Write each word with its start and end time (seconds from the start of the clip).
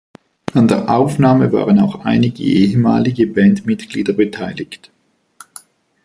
An 0.55 0.67
der 0.67 0.89
Aufnahme 0.89 1.51
waren 1.51 1.77
auch 1.79 2.03
einige 2.05 2.41
ehemalige 2.41 3.27
Bandmitglieder 3.27 4.13
beteiligt. 4.13 4.89